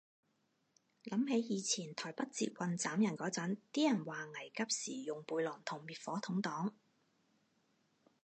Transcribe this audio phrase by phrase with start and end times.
[1.03, 4.63] 諗起以前台北捷運斬人嗰陣，啲人話危急
[4.95, 6.71] 時用背囊同滅火筒擋